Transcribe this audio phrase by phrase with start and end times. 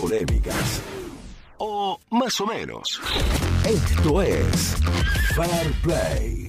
[0.00, 0.82] polémicas.
[1.58, 3.00] O más o menos.
[3.64, 4.76] Esto es
[5.34, 6.45] Fair Play.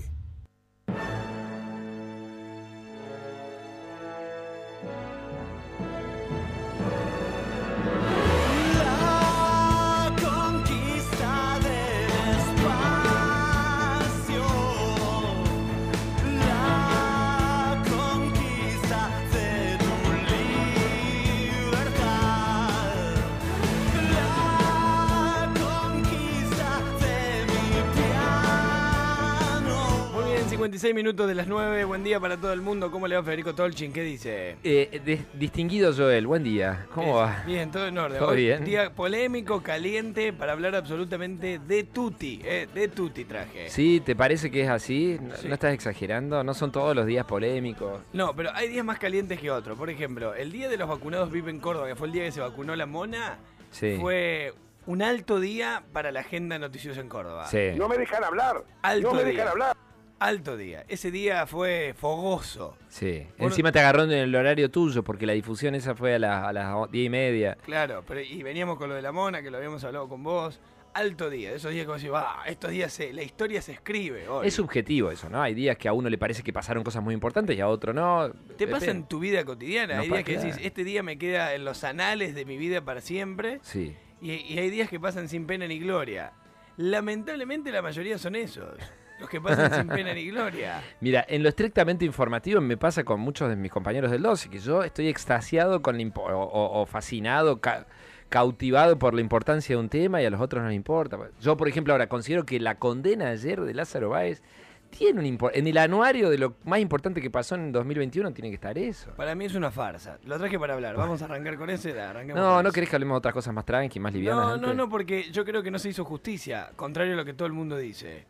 [30.68, 31.86] 56 minutos de las 9.
[31.86, 32.92] Buen día para todo el mundo.
[32.92, 33.94] ¿Cómo le va Federico Tolchin?
[33.94, 34.58] ¿Qué dice?
[34.66, 36.88] Eh, de- distinguido Joel, buen día.
[36.94, 37.42] ¿Cómo va?
[37.46, 38.20] Bien, todo en orden.
[38.20, 38.66] Todo Hoy, bien.
[38.66, 42.42] Día polémico, caliente, para hablar absolutamente de Tutti.
[42.44, 43.70] Eh, de Tutti traje.
[43.70, 44.02] ¿Sí?
[44.02, 45.18] ¿Te parece que es así?
[45.22, 45.48] ¿No, Sí.
[45.48, 46.44] no estás exagerando?
[46.44, 48.02] ¿No son todos los días polémicos?
[48.12, 49.78] No, pero hay días más calientes que otros.
[49.78, 52.34] Por ejemplo, el día de los vacunados vive en Córdoba, que fue el día que
[52.34, 53.38] se vacunó la mona,
[53.72, 53.96] Sí.
[54.02, 54.54] fue
[54.86, 57.48] un alto día para la agenda noticiosa en Córdoba.
[57.48, 57.70] Sí.
[57.78, 58.66] No me dejan hablar.
[58.82, 59.32] Alto no me día.
[59.32, 59.78] dejan hablar.
[60.20, 60.84] Alto día.
[60.88, 62.76] Ese día fue fogoso.
[62.90, 63.28] Sí.
[63.38, 66.54] Encima te agarró en el horario tuyo, porque la difusión esa fue a, las- a
[66.54, 67.56] las diez y media.
[67.64, 70.60] Claro, pero y veníamos con lo de la mona, que lo habíamos hablado con vos.
[70.96, 74.28] Alto día, esos días que vos decís, va, estos días se, la historia se escribe
[74.28, 74.48] hoy.
[74.48, 75.40] Es subjetivo eso, ¿no?
[75.44, 77.94] Hay días que a uno le parece que pasaron cosas muy importantes y a otro
[77.94, 78.32] no.
[78.58, 79.98] Te pasa en tu vida cotidiana.
[79.98, 82.82] No hay días que decís, este día me queda en los anales de mi vida
[82.84, 83.60] para siempre.
[83.62, 83.96] Sí.
[84.20, 86.34] Y, y hay días que pasan sin pena ni gloria.
[86.78, 88.80] Lamentablemente la mayoría son esos.
[89.20, 90.82] Los que pasan sin pena ni gloria.
[91.02, 94.60] Mira, en lo estrictamente informativo me pasa con muchos de mis compañeros del 12, que
[94.60, 97.88] yo estoy extasiado con la o, o- fascinado, ca-
[98.30, 101.18] cautivado por la importancia de un tema y a los otros no les importa.
[101.42, 104.42] Yo, por ejemplo, ahora considero que la condena ayer de Lázaro Báez
[104.90, 108.56] tiene un En el anuario de lo más importante que pasó en 2021 tiene que
[108.56, 109.12] estar eso.
[109.18, 110.18] Para mí es una farsa.
[110.26, 110.96] Lo traje para hablar.
[110.96, 111.94] Vamos a arrancar con ese.
[112.34, 114.46] No, no querés que hablemos de otras cosas más tranqui, más livianas.
[114.46, 117.34] No, no, no, porque yo creo que no se hizo justicia, contrario a lo que
[117.34, 118.26] todo el mundo dice.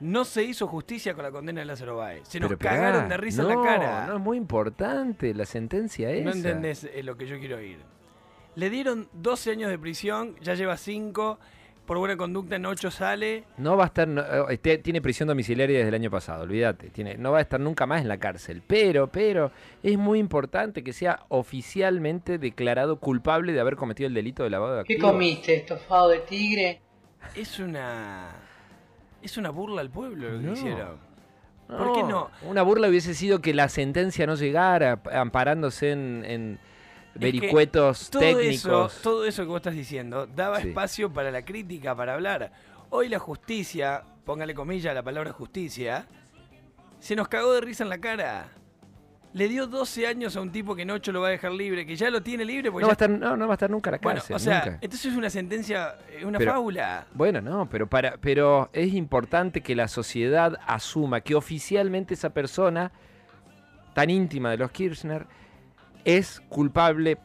[0.00, 2.26] No se hizo justicia con la condena de Lázaro Báez.
[2.28, 4.06] Se nos Pero, cagaron de risa en no, la cara.
[4.06, 6.24] No, es muy importante la sentencia esa.
[6.24, 7.78] No entendés eh, lo que yo quiero oír.
[8.56, 11.38] Le dieron 12 años de prisión, ya lleva 5.
[11.86, 13.44] Por buena conducta en 8 sale.
[13.58, 16.88] No va a estar, no, eh, este- tiene prisión domiciliaria desde el año pasado, olvídate.
[16.88, 18.62] Tiene, no va a estar nunca más en la cárcel.
[18.66, 19.52] Pero, pero,
[19.82, 24.76] es muy importante que sea oficialmente declarado culpable de haber cometido el delito de lavado
[24.78, 25.12] de ¿Qué activos.
[25.12, 25.56] comiste?
[25.56, 26.80] ¿Estofado de tigre?
[27.34, 28.30] Es una.
[29.24, 30.52] Es una burla al pueblo lo que No.
[30.52, 30.98] hicieron.
[31.66, 32.30] ¿Por qué no?
[32.42, 36.58] Una burla hubiese sido que la sentencia no llegara amparándose en, en
[37.14, 38.92] que vericuetos Todo técnicos.
[38.94, 40.68] eso, todo eso que vos estás diciendo daba Sí.
[40.68, 42.52] espacio para la crítica, para hablar.
[42.90, 46.06] Hoy la justicia, póngale comillas a la palabra justicia,
[47.00, 48.48] se nos cagó de risa en la cara.
[49.34, 51.84] Le dio 12 años a un tipo que en 8 lo va a dejar libre,
[51.84, 52.70] que ya lo tiene libre.
[52.70, 54.36] Porque no, va a estar, no, no va a estar nunca en la bueno, cárcel.
[54.36, 54.78] o sea, nunca.
[54.80, 57.06] entonces es una sentencia, eh, una Pero- fábula.
[57.12, 62.92] Bueno, no, pero para, pero es importante que la sociedad asuma que oficialmente esa persona
[63.92, 65.26] tan íntima de los Kirchner
[66.04, 67.18] es culpable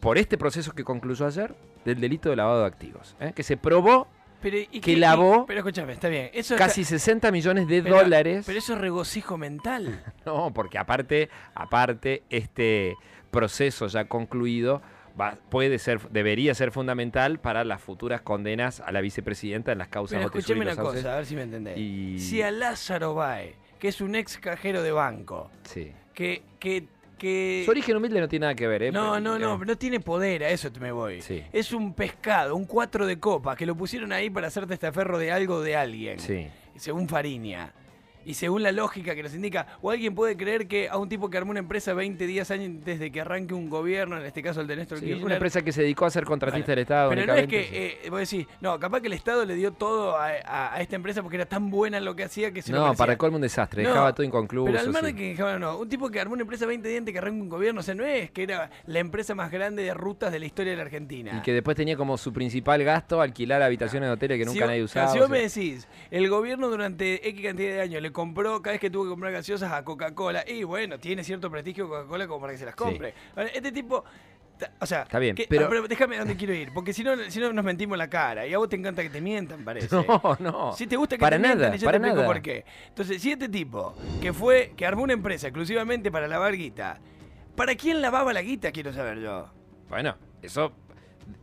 [0.00, 3.32] por este proceso que concluyó ayer del delito de lavado de activos, ¿eh?
[3.34, 4.08] que se probó
[4.42, 6.30] Pero, ¿y que lavó pero escúchame, está bien.
[6.34, 8.44] Eso casi está- 60 millones de pero- dólares.
[8.46, 10.02] Pero eso es regocijo mental.
[10.26, 12.96] No, porque aparte, aparte, este
[13.30, 14.82] proceso ya concluido
[15.20, 19.88] va- puede ser, debería ser fundamental para las futuras condenas a la vicepresidenta en las
[19.88, 21.02] causas Pero escúchame una Sauces.
[21.02, 21.78] cosa, a ver si me entendés.
[21.78, 25.92] Y- Si a Lázaro Bae, que es un ex cajero de banco, Sí.
[26.14, 26.86] que, que,
[27.22, 28.92] que Su origen humilde no tiene nada que ver, ¿eh?
[28.92, 31.22] No, no, no, no tiene poder, a eso me voy.
[31.22, 31.40] Sí.
[31.52, 35.30] Es un pescado, un cuatro de copa, que lo pusieron ahí para hacer testaferro de
[35.30, 36.18] algo de alguien.
[36.18, 36.48] Sí.
[36.76, 37.72] Según Fariña.
[38.24, 41.28] Y según la lógica que nos indica, o alguien puede creer que a un tipo
[41.30, 44.60] que armó una empresa 20 días antes de que arranque un gobierno, en este caso
[44.60, 46.82] el de Néstor Sí, Kirchner, una empresa que se dedicó a ser contratista Bueno, del
[46.82, 47.10] Estado.
[47.10, 50.16] Pero no es que, eh, vos decís, no, capaz que el Estado le dio todo
[50.16, 52.72] a, a- a esta empresa porque era tan buena en lo que hacía que se
[52.72, 54.66] No, para el colmo un desastre, No, dejaba todo inconcluso.
[54.66, 55.16] Pero al mar de sí.
[55.16, 57.48] que dejaba, no, un tipo que armó una empresa 20 días antes que arranque un
[57.48, 60.46] gobierno, o sea, no es que era la empresa más grande de rutas de la
[60.46, 61.32] historia de la Argentina.
[61.38, 64.66] Y que después tenía como su principal gasto alquilar habitaciones de hoteles que nunca si,
[64.66, 65.08] nadie usaba.
[65.12, 68.72] Si o vos me decís, el gobierno durante X cantidad de años le compró, cada
[68.74, 72.40] vez que tuvo que comprar gaseosas a Coca-Cola, y bueno, tiene cierto prestigio Coca-Cola como
[72.40, 73.14] para que se las compre.
[73.54, 74.04] Este tipo.
[74.78, 77.40] O sea, Está bien, que- pero- pero déjame dónde quiero ir, porque si no, si
[77.40, 79.88] no nos mentimos la cara, y a vos te encanta que te mientan, parece.
[80.06, 80.72] No, no.
[80.74, 82.24] Si te gusta que para te mientan, nada, y yo para te nada.
[82.26, 82.64] por qué.
[82.88, 87.00] Entonces, si este tipo, que fue, que armó una empresa exclusivamente para lavar guita,
[87.56, 88.70] ¿para quién lavaba la guita?
[88.70, 89.50] Quiero saber yo.
[89.88, 90.72] Bueno, eso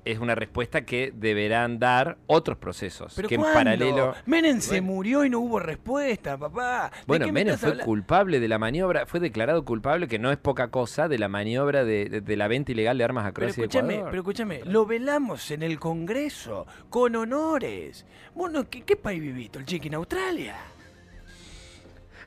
[0.06, 3.14] es una respuesta que deberán dar otros procesos.
[3.16, 4.16] ¿Pero que en paralelo.
[4.26, 4.88] Menem se Bueno.
[4.94, 6.92] murió y no hubo respuesta, papá.
[6.94, 7.86] ¿De Bueno, Menem fue hablando?
[7.86, 11.84] culpable de la maniobra, fue declarado culpable, que no es poca cosa, de la maniobra
[11.84, 14.12] de, de- de la venta ilegal de armas a Pero Croacia y escúchame, Ecuador.
[14.12, 18.06] pero escúchame, lo velamos en el Congreso, con honores.
[18.36, 20.56] Vos no, ¿qué, qué país vivís, el chiqui en Australia?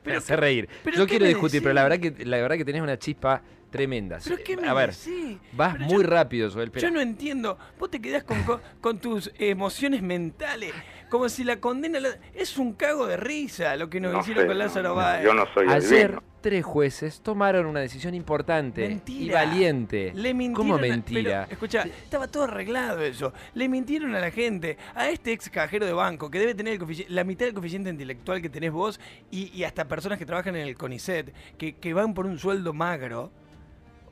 [0.05, 0.67] Me hace reír.
[0.83, 3.41] pero Yo ¿qué quiero discutir, pero la verdad que la verdad que tenés una chispa
[3.73, 4.19] tremenda.
[4.23, 5.37] ¿Pero qué me a ver, decís?
[5.51, 6.71] vas Pero muy yo- rápido, Joel.
[6.71, 7.57] Yo no entiendo.
[7.77, 10.71] Vos te quedás con, con, con tus emociones mentales.
[11.09, 11.99] Como si la condena.
[11.99, 14.95] la- Es un cago de risa lo que nos No hicieron sé, con Lázaro no,
[14.95, 15.23] Báez.
[15.25, 19.45] yo no soy Ayer tres jueces tomaron una decisión importante y Mentira.
[19.45, 20.11] valiente.
[20.13, 20.53] Le mintieron.
[20.71, 21.45] ¿Cómo mentira?
[21.47, 23.31] pero, escucha, estaba todo arreglado eso.
[23.53, 27.05] Le mintieron a la gente, a este ex cajero de banco que debe tener el
[27.09, 28.99] la mitad del coeficiente intelectual que tenés vos
[29.31, 32.73] y, y hasta personas que trabajan en el CONICET que, que van por un sueldo
[32.73, 33.31] magro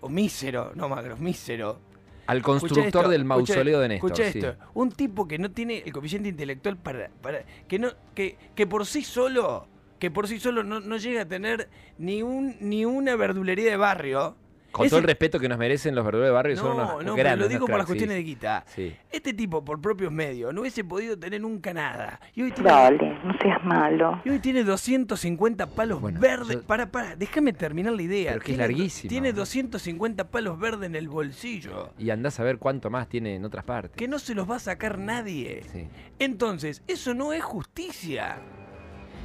[0.02, 1.80] o mísero, no magro, mísero.
[2.28, 4.12] Al constructor esto, del mausoleo de Néstor.
[4.12, 4.40] Escucha sí.
[4.40, 8.68] esto, un tipo que no tiene el coeficiente intelectual para, para que no que, que
[8.68, 9.68] por sí solo
[10.00, 13.78] que por sí solo no, no llega a tener ni un ni una verdulería de
[13.78, 14.36] barrio.
[14.72, 16.88] Con Es todo el respeto que nos merecen los verduleros de barrio, son no, unos
[16.92, 17.40] no, pero grandes.
[17.40, 17.50] lo ¿no?
[17.50, 18.24] digo por las cuestiones sí.
[18.24, 18.64] de guita.
[18.68, 18.96] Sí.
[19.12, 22.22] Este tipo, por propios medios, no hubiese podido tener nunca nada.
[22.34, 24.22] Y hoy tiene, Dale, no seas malo.
[24.24, 26.58] y hoy tiene 250 palos Bueno, verdes.
[26.58, 28.32] yo- Para, para, déjame terminar la idea.
[28.32, 29.10] Pero que es larguísimo.
[29.10, 31.90] Tiene 250 palos verdes en el bolsillo.
[32.00, 33.98] Y andás a ver cuánto más tiene en otras partes.
[33.98, 35.64] Que no se los va a sacar nadie.
[35.74, 35.88] Sí.
[36.20, 38.38] Entonces, eso no es justicia.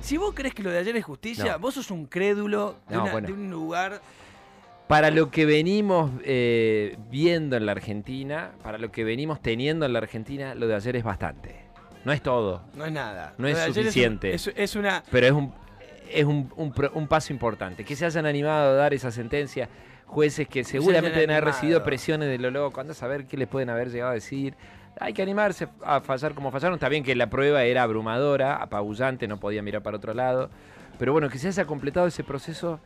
[0.00, 1.58] Si vos crees que lo de ayer es justicia, No.
[1.60, 3.26] vos sos un crédulo de, No, una- bueno.
[3.28, 4.00] de un lugar.
[4.88, 9.93] Para lo que venimos eh, viendo en la Argentina, para lo que venimos teniendo en
[9.93, 11.56] la Argentina, lo de ayer es bastante.
[12.05, 13.35] No es todo, No es nada.
[13.37, 14.33] No es un- suficiente.
[14.33, 15.03] Es, es una.
[15.11, 15.53] pero es un,
[16.12, 17.85] es un, un un paso importante.
[17.85, 19.69] Que se hayan animado a dar esa sentencia
[20.06, 23.49] jueces que seguramente deben haber recibido presiones de lo loco, anda a saber qué les
[23.49, 24.55] pueden haber llegado a decir.
[25.00, 26.75] Hay que animarse a fallar como fallaron.
[26.77, 30.49] Está bien que la prueba era abrumadora, apabullante, no podía mirar para otro lado.
[30.97, 32.79] Pero bueno, que se haya completado ese proceso,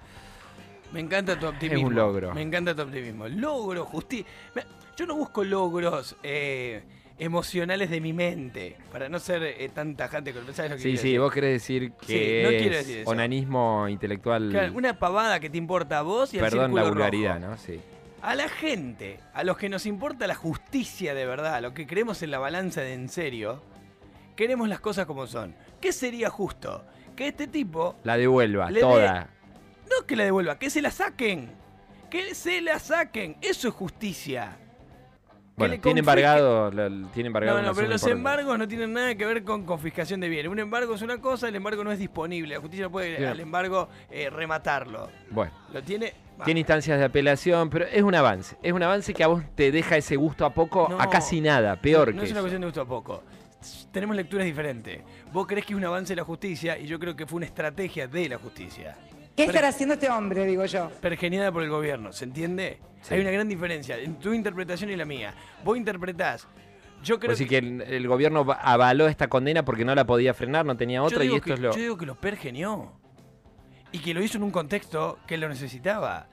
[0.92, 1.90] Me encanta tu optimismo.
[1.90, 2.34] logro.
[2.34, 3.28] Me encanta tu optimismo.
[3.28, 4.26] Logro, justicia.
[4.96, 6.82] Yo no busco logros eh,
[7.18, 10.88] emocionales de mi mente, para no ser eh, tan tajante con ¿sabes lo que Sí,
[10.88, 11.20] quiero sí, decir?
[11.20, 13.10] vos querés decir que Sí, no quiero es decir eso.
[13.10, 14.50] onanismo intelectual.
[14.50, 16.94] Claro, una pavada que te importa a vos y al Perdón círculo la rojo.
[16.94, 17.56] vulgaridad, ¿no?
[17.56, 17.80] Sí.
[18.22, 21.86] A la gente, a los que nos importa la justicia de verdad, a los que
[21.86, 23.62] creemos en la balanza de en serio,
[24.36, 25.54] queremos las cosas como son.
[25.80, 26.84] ¿Qué sería justo?
[27.16, 29.28] Que este tipo, La devuelva, toda.
[29.90, 31.50] No que la devuelva, que se la saquen.
[32.10, 33.36] Que se la saquen.
[33.40, 34.56] Eso es justicia.
[35.56, 36.70] Bueno, tiene embargado,
[37.12, 40.28] tiene embargado No, no, pero los embargos no tienen nada que ver con confiscación de
[40.30, 40.50] bienes.
[40.50, 42.54] Un embargo es una cosa, el embargo no es disponible.
[42.54, 45.10] La justicia no puede al embargo eh, rematarlo.
[45.30, 46.14] Bueno, Lo tiene.
[46.46, 48.56] tiene instancias de apelación, pero es un avance.
[48.62, 51.42] Es un avance que a vos te deja ese gusto a poco, No, a casi
[51.42, 52.44] nada, peor no, no que es una eso.
[52.44, 53.22] cuestión de gusto a poco.
[53.92, 55.02] Tenemos lecturas diferentes.
[55.30, 57.46] Vos crees que es un avance de la justicia y yo creo que fue una
[57.46, 58.96] estrategia de la justicia.
[59.36, 60.90] ¿Qué estará haciendo este hombre, digo yo?
[61.00, 62.78] Pergeniada por el gobierno, ¿se entiende?
[63.00, 63.14] Sí.
[63.14, 65.32] Hay una gran diferencia en tu interpretación y la mía.
[65.64, 66.46] Vos interpretás.
[67.02, 70.34] Yo creo Así que el, el gobierno va- avaló esta condena porque no la podía
[70.34, 71.70] frenar, no tenía otra y esto que, es lo...
[71.72, 72.92] Yo digo que lo pergenió.
[73.92, 76.26] Y que lo hizo en un contexto que lo necesitaba.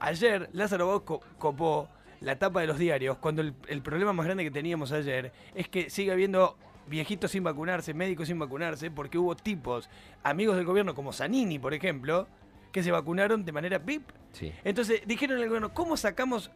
[0.00, 1.88] Ayer Lázaro Bau co- copó
[2.20, 5.68] la tapa de los diarios cuando el, el problema más grande que teníamos ayer es
[5.68, 6.56] que sigue habiendo
[6.86, 9.90] viejitos sin vacunarse, médicos sin vacunarse, porque hubo tipos,
[10.22, 12.26] amigos del gobierno como Zanini, por ejemplo,
[12.74, 14.02] que se vacunaron de manera PIP.
[14.32, 14.52] Sí.
[14.64, 16.50] Entonces dijeron al gobierno, ¿cómo sacamos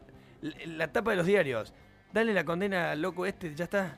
[0.67, 1.73] la tapa de los diarios?
[2.13, 3.97] Dale la condena al loco este, ya está.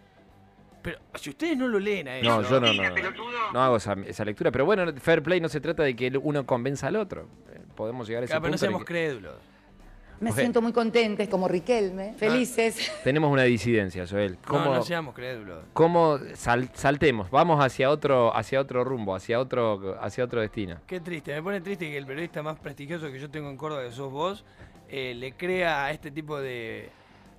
[0.82, 3.76] Pero si ustedes no lo leen a eso, No, yo no, no, no, no hago
[3.78, 4.50] esa, esa lectura.
[4.50, 7.22] Pero bueno, fair play no se trata de que uno convenza al otro.
[7.54, 8.66] Eh, Podemos llegar a ese Claro, pero no punto.
[8.66, 9.36] seamos que crédulos.
[10.20, 12.92] Me siento muy contenta, como Riquelme, felices.
[13.02, 14.36] tenemos una disidencia, Joel.
[14.46, 15.64] ¿Cómo, No, no seamos crédulos.
[15.72, 17.30] cómo sal- saltemos?
[17.30, 20.76] Vamos hacia otro, hacia otro rumbo, hacia otro, hacia otro destino.
[20.86, 23.84] Qué triste, me pone triste que el periodista más prestigioso que yo tengo en Córdoba,
[23.84, 24.44] que sos vos,
[24.90, 26.90] eh, le crea a este tipo de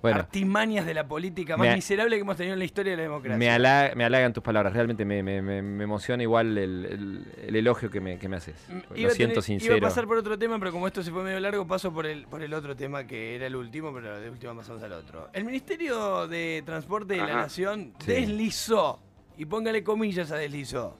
[0.02, 3.02] Bueno, artimañas de la política más miserable que hemos tenido en la historia de la
[3.04, 3.38] democracia.
[3.38, 4.72] me, hala- me halagan tus palabras.
[4.72, 8.36] Realmente me, me- me- me emociona igual el, el- el elogio que me, que me
[8.36, 8.56] haces.
[8.68, 9.76] Mm, Lo siento tener- sincero.
[9.76, 12.04] Iba a pasar por otro tema, pero como esto se fue medio largo, paso por
[12.06, 15.30] el, por el otro tema que era el último, pero de última pasamos al otro.
[15.32, 17.34] El Ministerio de Transporte de la.
[17.34, 18.12] Nación Sí.
[18.12, 19.00] deslizó,
[19.38, 20.98] y póngale comillas a deslizó,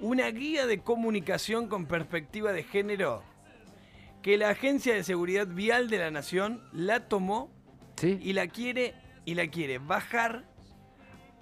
[0.00, 3.22] una guía de comunicación con perspectiva de género
[4.22, 7.50] que la Agencia de Seguridad Vial de la Nación la tomó
[8.02, 10.44] Y la quiere y la quiere bajar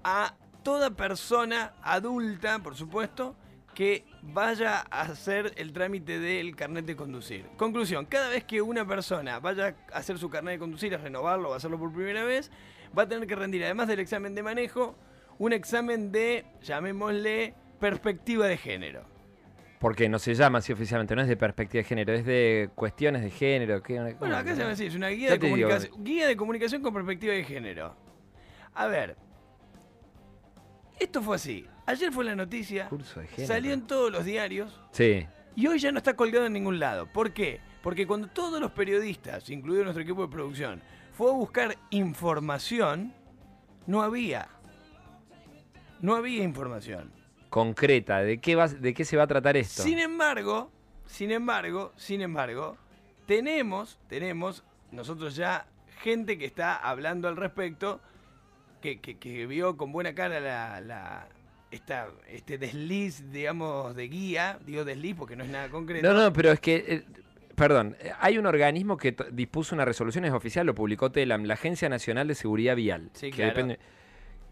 [0.03, 3.37] a toda persona adulta, por supuesto,
[3.75, 7.47] que vaya a hacer el trámite del carnet de conducir.
[7.57, 11.51] Conclusión, cada vez que una persona vaya a hacer su carnet de conducir, a renovarlo
[11.51, 12.51] o a hacerlo por primera vez,
[12.97, 14.97] va a tener que rendir, además del examen de manejo,
[15.39, 19.16] un examen de, llamémosle, perspectiva de género.
[19.79, 23.23] Porque no se llama así oficialmente, no es de perspectiva de género, es de cuestiones
[23.23, 23.83] de género.
[23.83, 25.51] ¿qué- Bueno, acá se llama así, es una guía de, digo.
[25.55, 27.95] comunicación, guía de comunicación con perspectiva de género.
[28.75, 29.17] A ver,
[30.99, 31.67] esto fue así.
[31.85, 33.47] Ayer fue la noticia, Curso de género.
[33.53, 35.27] salió en todos los diarios Sí.
[35.55, 37.07] y hoy ya no está colgado en ningún lado.
[37.13, 37.61] ¿Por qué?
[37.83, 43.13] Porque cuando todos los periodistas, incluido nuestro equipo de producción, fue a buscar información,
[43.87, 44.49] no había.
[46.01, 47.13] No había información.
[47.61, 49.83] Concreta, ¿de qué, va, ¿de qué se va a tratar esto?
[49.83, 50.71] Sin embargo,
[51.07, 52.77] sin embargo, sin embargo,
[53.25, 55.67] tenemos, tenemos, nosotros ya,
[56.03, 58.03] gente que está hablando al respecto,
[58.83, 61.29] que, que- que vio con buena cara la, la-
[61.71, 66.07] esta, este desliz, digamos, de guía, digo desliz porque no es nada concreto.
[66.07, 67.05] No, no, pero es que, eh,
[67.55, 71.89] perdón, hay un organismo que dispuso una resolución, es oficial, lo publicó TELAM, la Agencia
[71.89, 73.09] Nacional de Seguridad Vial.
[73.15, 73.49] Sí, que claro.
[73.55, 73.79] depende-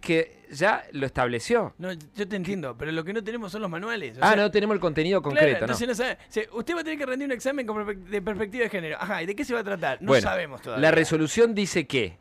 [0.05, 1.75] que ya lo estableció.
[1.79, 4.17] No, yo te entiendo, pero lo que no tenemos son los manuales.
[4.19, 5.65] o ah, sea, no tenemos el contenido claro, concreto, ¿no?
[5.65, 6.13] entonces no sabe.
[6.13, 7.67] O sea, usted va a tener que rendir un examen
[8.11, 8.97] de perspectiva de género.
[9.01, 10.01] Ajá, ¿y de qué se va a tratar?
[10.01, 10.83] No Bueno, sabemos todavía.
[10.83, 12.19] La resolución dice que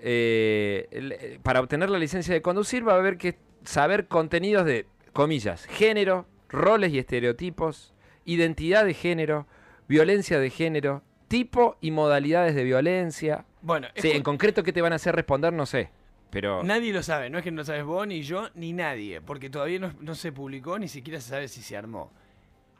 [0.00, 4.86] eh, eh, para obtener la licencia de conducir va a haber que saber contenidos de,
[5.12, 9.46] comillas, género, roles y estereotipos, identidad de género,
[9.88, 13.44] violencia de género, tipo y modalidades de violencia.
[13.62, 15.52] Bueno, Sí, en concreto, ¿qué te van a hacer responder?
[15.52, 15.90] No sé.
[16.30, 19.20] Pero Nadie lo sabe, no es que no lo sabes vos, ni yo, ni nadie,
[19.20, 22.10] porque todavía no, no se publicó, ni siquiera se sabe si se armó.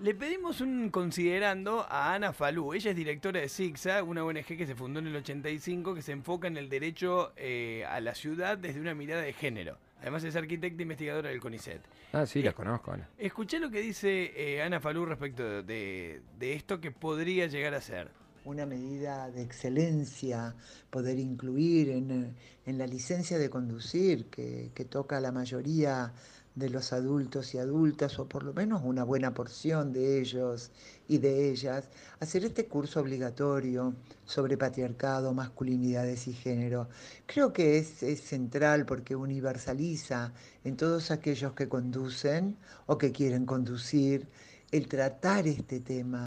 [0.00, 2.72] Le pedimos un considerando a Ana Falú.
[2.72, 6.12] Ella es directora de SIGSA, una ONG que se fundó en el 85 que se
[6.12, 9.76] enfoca en el derecho eh, a la ciudad desde una mirada de género.
[10.00, 11.80] Además es arquitecta e investigadora del CONICET.
[12.12, 12.92] Ah, sí, la conozco.
[12.92, 13.08] Ana.
[13.18, 17.80] Escuché lo que dice eh, Ana Falú respecto de, de esto que podría llegar a
[17.80, 18.08] ser.
[18.48, 20.54] Una medida de excelencia
[20.88, 26.14] poder incluir en, en la licencia de conducir que, toca a la mayoría
[26.54, 30.70] de los adultos y adultas, o por lo menos una buena porción de ellos
[31.06, 31.88] y de ellas,
[32.20, 36.88] hacer este curso obligatorio sobre patriarcado, masculinidades y género.
[37.26, 40.32] Creo que es, es central porque universaliza
[40.64, 44.26] en todos aquellos que conducen o que quieren conducir
[44.72, 46.26] el tratar este tema.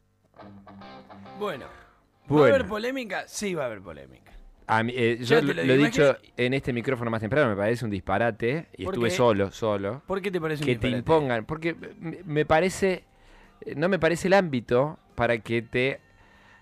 [1.40, 1.66] Bueno,
[2.30, 2.56] ¿va a Bueno.
[2.56, 3.24] haber polémica?
[3.28, 4.32] Sí va a haber polémica.
[4.68, 7.92] A mí, eh, yo lo, he dicho en este micrófono más temprano, me parece un
[7.92, 8.68] disparate.
[8.78, 9.16] Y ¿Por estuve qué?
[9.16, 10.02] solo, solo.
[10.08, 10.98] ¿Por qué te parece un que te disparate?
[11.00, 11.46] impongan.
[11.46, 11.76] Porque
[12.26, 13.04] me- parece.
[13.76, 16.00] No me parece el ámbito para que te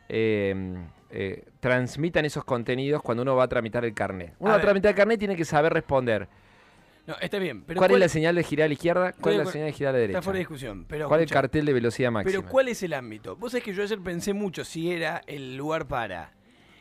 [0.10, 0.76] eh,
[1.12, 4.34] eh, transmitan esos contenidos cuando uno va a tramitar el carnet.
[4.40, 6.28] Uno A va a tramitar el carnet y tiene que saber responder.
[7.10, 9.14] No, está bien, pero ¿Cuál, es la señal de girar a la izquierda?
[9.14, 10.20] ¿Cuál es la señal de girar a la derecha?
[10.20, 10.86] Está fuera de discusión.
[10.88, 12.40] Pero ¿Cuál es el cartel de velocidad máxima?
[12.40, 13.36] Pero ¿cuál es el ámbito?
[13.36, 16.34] Vos sabés que yo ayer pensé mucho si era el lugar para.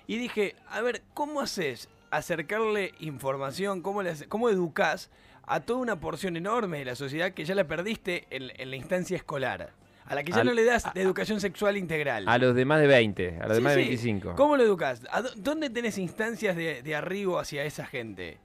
[0.07, 3.81] Y dije, a ver, ¿cómo haces acercarle información?
[3.81, 5.11] ¿Cómo, le cómo educás
[5.47, 8.77] a toda una porción enorme de la sociedad que ya la perdiste en, en la
[8.77, 9.71] instancia escolar?
[10.05, 12.29] A la que ya Al- no le das de educación sexual integral.
[12.29, 13.89] A los de más de 20, a los de Sí, más de sí.
[13.89, 14.35] 25.
[14.37, 18.39] ¿Cómo lo dó- ¿Dónde tenés instancias de, de arribo hacia esa gente?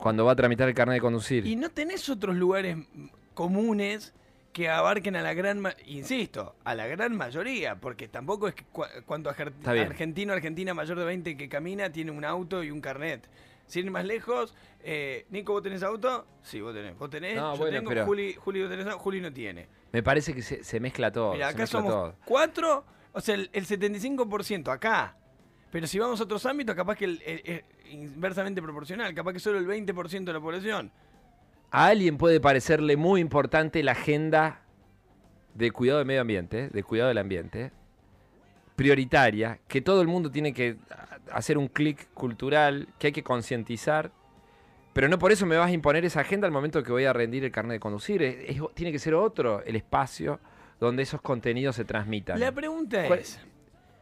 [0.00, 1.46] Cuando va a tramitar el carnet de conducir.
[1.46, 2.76] Y no tenés otros lugares
[3.34, 4.14] comunes
[4.52, 9.04] que abarquen a la gran, insisto, a la gran mayoría, porque tampoco es que cua-
[9.04, 13.28] cuanto argentino, argentina mayor de 20 que camina tiene un auto y un carnet.
[13.66, 16.26] Sin ir más lejos, eh, Nico, ¿vos tenés auto?
[16.42, 16.98] Sí, vos tenés.
[16.98, 17.36] ¿Vos tenés?
[17.36, 17.88] No, Yo bueno, tengo.
[17.90, 18.98] pero- Juli, Juli, ¿vos tenés auto?
[18.98, 19.68] Juli no tiene.
[19.92, 21.32] Me parece que se, se mezcla todo.
[21.34, 22.16] Mira, se acá mezcla somos todo.
[22.24, 25.16] cuatro, o sea, el, el 75% acá.
[25.70, 27.62] Pero si vamos a otros ámbitos, capaz que es
[27.92, 30.90] inversamente proporcional, capaz que solo el 20% de la población.
[31.70, 34.62] A alguien puede parecerle muy importante la agenda
[35.54, 37.70] de cuidado del medio ambiente, de cuidado del ambiente,
[38.76, 40.76] prioritaria, que todo el mundo tiene que
[41.32, 44.10] hacer un clic cultural, que hay que concientizar,
[44.92, 47.12] pero no por eso me vas a imponer esa agenda al momento que voy a
[47.12, 48.22] rendir el carnet de conducir.
[48.22, 50.40] Es- es- tiene que ser otro el espacio
[50.80, 52.40] donde esos contenidos se transmitan.
[52.40, 53.38] La pregunta ¿Cuál- es,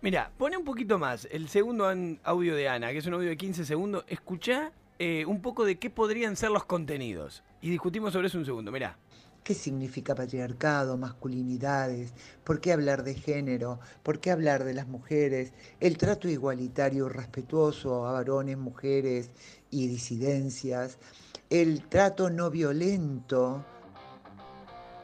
[0.02, 1.87] mira, pone un poquito más el segundo
[2.23, 5.78] audio de Ana, que es un audio de 15 segundos, escuchá eh, un poco de
[5.78, 7.43] qué podrían ser los contenidos.
[7.61, 8.97] Y discutimos sobre eso un segundo, mirá.
[9.45, 12.12] ¿Qué significa patriarcado, masculinidades?
[12.45, 13.81] ¿Por qué hablar de género?
[14.02, 15.52] ¿Por qué hablar de las mujeres?
[15.81, 19.31] El trato igualitario respetuoso a varones, mujeres
[19.71, 20.99] y disidencias.
[21.49, 23.64] El trato no violento.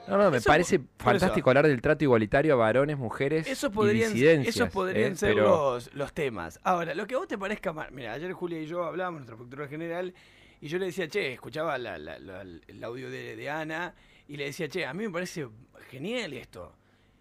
[0.09, 3.75] No, no, me Eso- parece fantástico hablar del trato igualitario a varones, mujeres Esos y
[3.75, 4.55] podrían, disidencias.
[4.57, 5.17] esos podrían ¿eh?
[5.17, 6.61] ser Pero- los, los temas.
[6.63, 7.89] Ahora, lo que a vos te parezca mal.
[7.93, 10.13] Mira, ayer Julia y yo hablábamos, nuestra productora general,
[10.61, 13.95] y yo le decía, che, escuchaba la- la- la- el audio de, de Ana,
[14.29, 15.47] y le decía, che, a mí me parece
[15.91, 16.75] genial esto.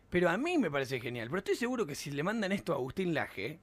[0.10, 1.28] Pero a mí me parece genial.
[1.30, 3.60] Pero estoy seguro que si le mandan esto a Agustín Laje,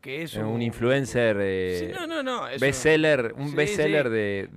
[0.00, 2.46] que es Eh, un influencer, eh, Sí, no, no, no.
[2.60, 4.10] bestseller, un Sí, bestseller sí.
[4.12, 4.48] de...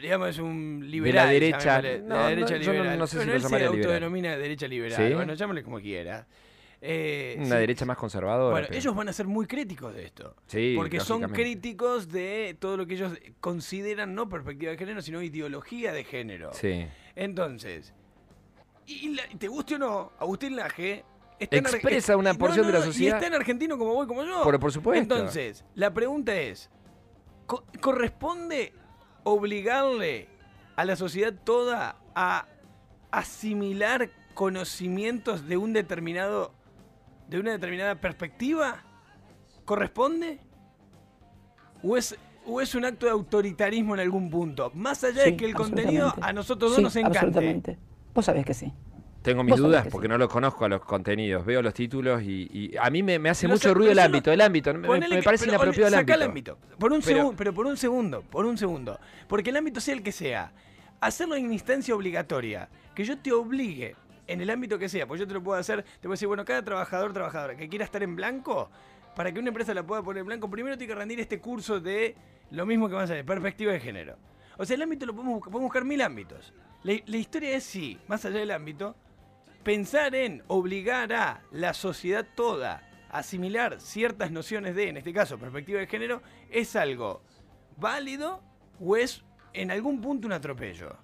[0.00, 1.28] digamos, es un liberal.
[1.30, 1.80] derecha.
[1.82, 2.98] de No, la no, derecha yo no- liberal.
[2.98, 3.86] no sé si Bueno, lo él se llamaría liberal.
[3.92, 5.08] autodenomina de derecha liberal.
[5.08, 5.14] ¿Sí?
[5.14, 6.26] Bueno, llámale como quiera.
[6.80, 7.54] Eh, Una sí.
[7.60, 8.50] derecha más conservadora.
[8.52, 10.36] Bueno, pero- ellos van a ser muy críticos de esto.
[10.46, 15.22] Sí, porque son críticos de todo lo que ellos consideran no perspectiva de género, sino
[15.22, 16.52] ideología de género.
[16.52, 16.86] Sí.
[17.14, 17.94] Entonces,
[18.86, 21.04] y la- te guste o no, Agustín Laje
[21.38, 23.16] Expresa una no, porción de la no, sociedad.
[23.16, 24.42] Y está en argentino como vos como yo.
[24.42, 25.02] Por- por supuesto.
[25.02, 26.70] Entonces, la pregunta es:
[27.46, 28.72] ¿co- ¿corresponde
[29.26, 30.28] obligarle
[30.76, 32.46] a la sociedad toda a
[33.10, 36.52] asimilar conocimientos de un determinado.
[37.28, 38.84] de una determinada perspectiva?
[39.64, 40.38] ¿Corresponde?
[41.82, 42.16] ¿O es,
[42.46, 44.70] o es un acto de autoritarismo en algún punto?
[44.74, 47.18] Más allá de que el contenido a nosotros dos Sí, nos encante.
[47.18, 47.78] absolutamente.
[48.14, 48.72] Vos sabés que sí.
[49.26, 50.08] Tengo mis dudas que porque sí.
[50.10, 51.44] no los conozco a los contenidos.
[51.44, 53.98] Veo los títulos y, y a mí me, me hace No mucho sé, ruido el
[53.98, 54.30] ámbito.
[54.30, 56.14] no- El ámbito, me, Ponele me que- parece pero, inapropiado el ámbito.
[56.14, 56.58] el ámbito.
[56.78, 58.98] Por un Pero- segundo, pero por un segundo, por un segundo.
[59.28, 60.52] Porque el ámbito sea el que sea.
[61.00, 62.68] Hacerlo en instancia obligatoria.
[62.94, 63.94] Que yo te obligue,
[64.26, 66.44] en el ámbito que sea, pues yo te lo puedo hacer, te puedo decir, bueno,
[66.44, 68.70] cada trabajador, trabajadora que quiera estar en blanco,
[69.14, 71.78] para que una empresa la pueda poner en blanco, primero tiene que rendir este curso
[71.80, 72.14] de
[72.50, 74.16] lo mismo que vamos a hacer, perspectiva de género.
[74.56, 76.54] O sea, el ámbito lo podemos buscar, podemos buscar mil ámbitos.
[76.82, 78.96] La, la historia es sí, más allá del ámbito,
[79.70, 85.38] pensar en obligar a la sociedad toda a asimilar ciertas nociones de, en este caso,
[85.38, 87.20] perspectiva de género, es algo
[87.76, 88.40] válido
[88.80, 90.96] o es en algún punto un atropello.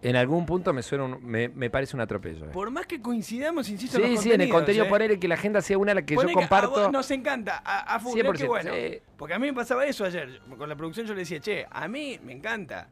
[0.00, 2.46] En algún punto me suena un- me, me parece un atropello.
[2.46, 2.50] eh.
[2.54, 4.88] Por más que coincidamos, insisto, en Sí, los sí, en el contenido ¿eh?
[4.88, 6.70] poner que la agenda sea una a la que Poné yo a comparto.
[6.70, 8.72] vos nos encanta, a, a full, 100%, qué bueno.
[8.72, 8.98] sí.
[9.18, 10.40] Porque a mí me pasaba eso ayer.
[10.56, 12.88] Con la producción yo le decía, che, a mí me encanta.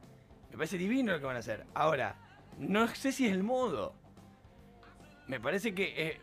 [0.50, 1.64] Me parece divino lo que van a hacer.
[1.74, 2.16] Ahora,
[2.58, 3.94] no sé si es el modo.
[5.28, 5.94] Me parece que...
[5.96, 6.20] eh,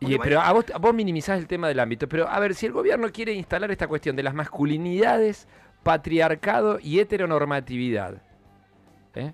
[0.00, 2.08] Y, porque pero a vos, a vos minimizás el tema del ámbito.
[2.08, 5.48] Pero a ver, si el gobierno quiere instalar esta cuestión de las masculinidades,
[5.82, 8.20] patriarcado y heteronormatividad,
[9.14, 9.32] ¿eh?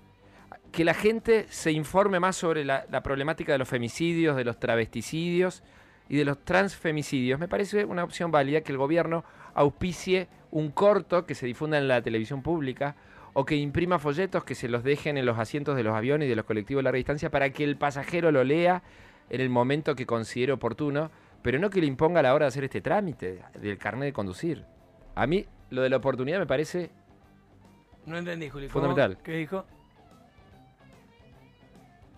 [0.71, 4.59] que la gente se informe más sobre la, la problemática de los femicidios, de los
[4.59, 5.63] travesticidios
[6.09, 11.25] y de los transfemicidios, me parece una opción válida que el gobierno auspicie un corto
[11.25, 12.95] que se difunda en la televisión pública
[13.33, 16.29] o que imprima folletos que se los dejen en los asientos de los aviones y
[16.29, 18.83] de los colectivos de larga distancia para que el pasajero lo lea
[19.29, 21.09] en el momento que considere oportuno,
[21.41, 24.13] pero no que le imponga a la hora de hacer este trámite del carnet de
[24.13, 24.65] conducir.
[25.15, 26.91] A mí lo de la oportunidad me parece
[28.05, 28.67] No entendí, Juli.
[28.67, 28.85] ¿cómo?
[28.85, 29.17] Fundamental.
[29.23, 29.65] ¿Qué dijo?